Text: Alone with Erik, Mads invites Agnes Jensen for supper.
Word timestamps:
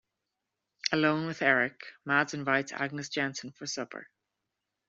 Alone 0.91 1.27
with 1.27 1.43
Erik, 1.43 1.79
Mads 2.05 2.33
invites 2.33 2.71
Agnes 2.71 3.07
Jensen 3.09 3.51
for 3.51 3.67
supper. 3.67 4.07